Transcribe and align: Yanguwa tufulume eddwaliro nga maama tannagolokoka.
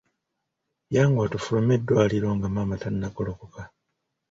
Yanguwa 0.95 1.27
tufulume 1.33 1.73
eddwaliro 1.77 2.27
nga 2.37 2.47
maama 2.53 2.75
tannagolokoka. 2.81 3.61